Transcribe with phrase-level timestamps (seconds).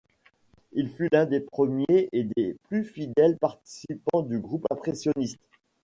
[0.71, 5.37] Il fut l'un des premiers et des plus fidèles participants du groupe impressionniste.